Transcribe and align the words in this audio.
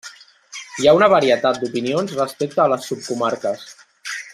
Hi 0.83 0.87
ha 0.87 0.93
una 0.99 1.09
varietat 1.15 1.61
d'opinions 1.65 2.17
respecte 2.23 2.65
a 2.65 2.69
les 2.75 2.91
subcomarques. 2.93 3.71